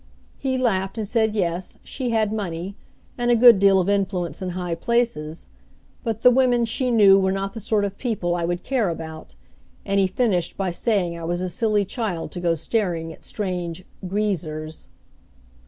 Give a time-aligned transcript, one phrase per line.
[0.39, 2.75] He laughed and said yes, she had money,
[3.19, 5.49] and a good deal of influence in high places,
[6.03, 9.35] but the women she knew were not the sort of people I would care about;
[9.85, 13.83] and he finished by saying I was a silly child to go staring at strange
[14.07, 14.87] "greasers."